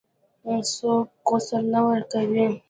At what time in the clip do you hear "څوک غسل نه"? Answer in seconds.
0.73-1.81